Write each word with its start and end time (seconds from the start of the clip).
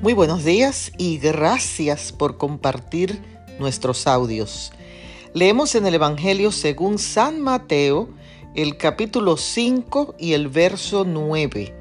Muy 0.00 0.12
buenos 0.12 0.44
días 0.44 0.92
y 0.96 1.18
gracias 1.18 2.12
por 2.12 2.36
compartir 2.36 3.20
nuestros 3.58 4.06
audios. 4.06 4.70
Leemos 5.34 5.74
en 5.74 5.88
el 5.88 5.94
Evangelio 5.94 6.52
según 6.52 6.98
San 7.00 7.40
Mateo 7.40 8.08
el 8.54 8.76
capítulo 8.76 9.36
5 9.36 10.14
y 10.16 10.34
el 10.34 10.46
verso 10.46 11.04
9. 11.04 11.74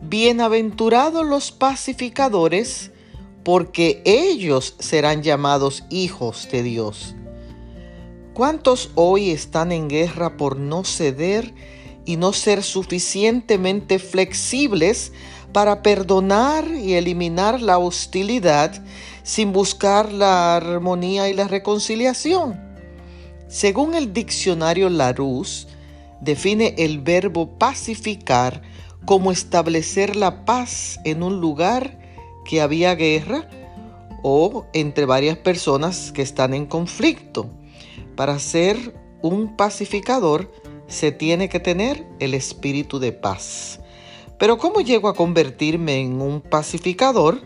Bienaventurados 0.00 1.26
los 1.26 1.52
pacificadores, 1.52 2.92
porque 3.44 4.00
ellos 4.06 4.74
serán 4.78 5.22
llamados 5.22 5.84
hijos 5.90 6.48
de 6.50 6.62
Dios. 6.62 7.14
¿Cuántos 8.32 8.90
hoy 8.94 9.32
están 9.32 9.70
en 9.70 9.88
guerra 9.88 10.38
por 10.38 10.56
no 10.56 10.82
ceder 10.82 11.52
y 12.04 12.16
no 12.16 12.32
ser 12.32 12.62
suficientemente 12.62 13.98
flexibles 13.98 15.12
para 15.52 15.82
perdonar 15.82 16.68
y 16.68 16.94
eliminar 16.94 17.62
la 17.62 17.78
hostilidad 17.78 18.82
sin 19.22 19.52
buscar 19.52 20.12
la 20.12 20.56
armonía 20.56 21.28
y 21.28 21.34
la 21.34 21.48
reconciliación. 21.48 22.60
Según 23.48 23.94
el 23.94 24.12
diccionario 24.12 24.90
Larousse, 24.90 25.68
define 26.20 26.74
el 26.78 27.00
verbo 27.00 27.58
pacificar 27.58 28.62
como 29.04 29.30
establecer 29.30 30.16
la 30.16 30.44
paz 30.44 30.98
en 31.04 31.22
un 31.22 31.40
lugar 31.40 31.98
que 32.44 32.60
había 32.60 32.94
guerra 32.94 33.48
o 34.22 34.66
entre 34.72 35.04
varias 35.04 35.36
personas 35.38 36.10
que 36.10 36.22
están 36.22 36.54
en 36.54 36.66
conflicto. 36.66 37.48
Para 38.16 38.38
ser 38.38 38.94
un 39.22 39.56
pacificador 39.56 40.50
se 40.94 41.12
tiene 41.12 41.50
que 41.50 41.60
tener 41.60 42.06
el 42.20 42.32
espíritu 42.32 42.98
de 42.98 43.12
paz. 43.12 43.80
Pero 44.38 44.56
¿cómo 44.56 44.80
llego 44.80 45.08
a 45.08 45.14
convertirme 45.14 46.00
en 46.00 46.22
un 46.22 46.40
pacificador? 46.40 47.42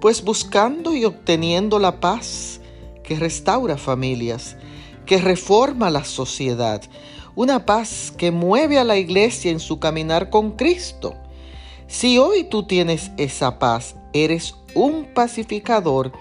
Pues 0.00 0.24
buscando 0.24 0.96
y 0.96 1.04
obteniendo 1.04 1.78
la 1.78 2.00
paz 2.00 2.60
que 3.04 3.16
restaura 3.16 3.76
familias, 3.76 4.56
que 5.06 5.18
reforma 5.18 5.90
la 5.90 6.04
sociedad, 6.04 6.82
una 7.34 7.64
paz 7.64 8.12
que 8.16 8.30
mueve 8.30 8.78
a 8.78 8.84
la 8.84 8.96
iglesia 8.96 9.50
en 9.50 9.60
su 9.60 9.78
caminar 9.78 10.30
con 10.30 10.52
Cristo. 10.52 11.14
Si 11.86 12.18
hoy 12.18 12.44
tú 12.44 12.66
tienes 12.66 13.10
esa 13.16 13.58
paz, 13.58 13.96
eres 14.12 14.54
un 14.74 15.06
pacificador 15.14 16.12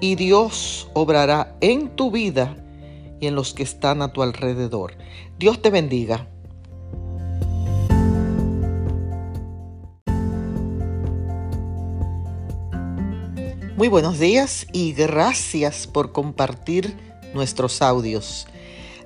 y 0.00 0.16
Dios 0.16 0.88
obrará 0.94 1.56
en 1.60 1.94
tu 1.94 2.10
vida 2.10 2.56
y 3.22 3.28
en 3.28 3.36
los 3.36 3.54
que 3.54 3.62
están 3.62 4.02
a 4.02 4.12
tu 4.12 4.20
alrededor. 4.22 4.96
Dios 5.38 5.62
te 5.62 5.70
bendiga. 5.70 6.28
Muy 13.76 13.86
buenos 13.88 14.18
días 14.18 14.66
y 14.72 14.92
gracias 14.92 15.86
por 15.86 16.10
compartir 16.10 16.96
nuestros 17.32 17.80
audios. 17.80 18.48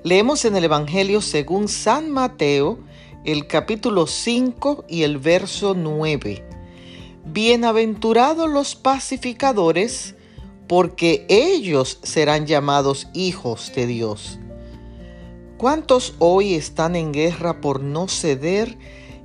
Leemos 0.03 0.45
en 0.45 0.55
el 0.55 0.63
Evangelio 0.63 1.21
según 1.21 1.67
San 1.67 2.09
Mateo 2.09 2.79
el 3.23 3.45
capítulo 3.45 4.07
5 4.07 4.85
y 4.89 5.03
el 5.03 5.19
verso 5.19 5.75
9. 5.75 6.43
Bienaventurados 7.25 8.49
los 8.49 8.75
pacificadores, 8.75 10.15
porque 10.67 11.25
ellos 11.29 11.99
serán 12.03 12.45
llamados 12.45 13.07
hijos 13.13 13.71
de 13.75 13.87
Dios. 13.87 14.39
¿Cuántos 15.57 16.13
hoy 16.19 16.53
están 16.53 16.95
en 16.95 17.13
guerra 17.13 17.61
por 17.61 17.81
no 17.81 18.07
ceder 18.07 18.77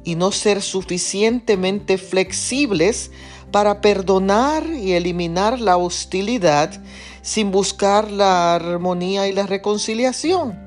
y 0.05 0.15
no 0.15 0.33
ser 0.33 0.63
suficientemente 0.63 1.98
flexibles 1.98 3.11
para 3.51 3.81
perdonar 3.81 4.67
y 4.67 4.93
eliminar 4.93 5.61
la 5.61 5.77
hostilidad 5.77 6.83
sin 7.20 7.51
buscar 7.51 8.11
la 8.11 8.55
armonía 8.55 9.29
y 9.29 9.33
la 9.33 9.47
reconciliación? 9.47 10.58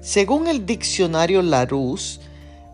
Según 0.00 0.46
el 0.46 0.66
diccionario 0.66 1.42
Larousse, 1.42 2.20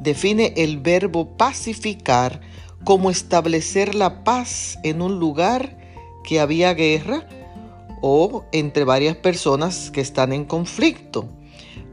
define 0.00 0.52
el 0.56 0.80
verbo 0.80 1.36
pacificar 1.36 2.40
como 2.84 3.10
establecer 3.10 3.94
la 3.94 4.24
paz 4.24 4.78
en 4.82 5.00
un 5.00 5.18
lugar 5.18 5.81
que 6.24 6.40
había 6.40 6.74
guerra 6.74 7.28
o 8.00 8.44
entre 8.52 8.84
varias 8.84 9.16
personas 9.16 9.90
que 9.90 10.00
están 10.00 10.32
en 10.32 10.44
conflicto. 10.44 11.28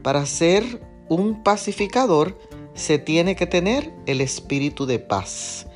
Para 0.02 0.26
ser 0.26 0.82
un 1.08 1.42
pacificador 1.42 2.38
se 2.74 2.98
tiene 2.98 3.36
que 3.36 3.46
tener 3.46 3.92
el 4.06 4.20
espíritu 4.20 4.86
de 4.86 4.98
paz. 4.98 5.66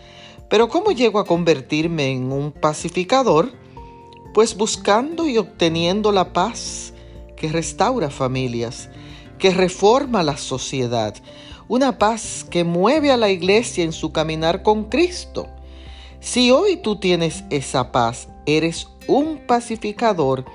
Pero 0.49 0.69
¿cómo 0.69 0.93
llego 0.93 1.19
a 1.19 1.27
convertirme 1.27 2.13
en 2.13 2.33
un 2.33 2.53
pacificador? 2.53 3.53
Pues 4.33 4.57
buscando 4.57 5.29
y 5.29 5.39
obteniendo 5.39 6.13
la 6.13 6.33
paz 6.33 6.93
que 7.37 7.49
restaura 7.49 8.11
familias, 8.11 8.89
que 9.39 9.51
reforma 9.51 10.23
la 10.23 10.37
sociedad, 10.37 11.15
una 11.69 11.99
paz 11.99 12.47
que 12.49 12.65
mueve 12.65 13.11
a 13.11 13.17
la 13.17 13.31
iglesia 13.31 13.85
en 13.85 13.93
su 13.93 14.13
caminar 14.13 14.63
con 14.63 14.85
Cristo. 14.85 15.49
Si 16.25 16.51
hoy 16.51 16.79
tú 16.79 16.97
tienes 16.97 17.45
esa 17.51 17.93
paz, 17.93 18.29
eres 18.47 18.89
un 19.07 19.43
pacificador 19.47 20.47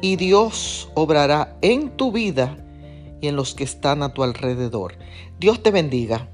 y 0.00 0.16
Dios 0.16 0.90
obrará 0.94 1.56
en 1.62 1.96
tu 1.96 2.10
vida 2.10 2.56
y 3.20 3.28
en 3.28 3.36
los 3.36 3.54
que 3.54 3.62
están 3.62 4.02
a 4.02 4.12
tu 4.12 4.24
alrededor. 4.24 4.96
Dios 5.38 5.62
te 5.62 5.70
bendiga. 5.70 6.28